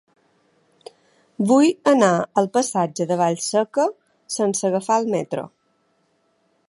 [1.51, 2.09] Vull anar
[2.43, 3.85] al passatge de Vallseca
[4.39, 5.45] sense agafar el metro.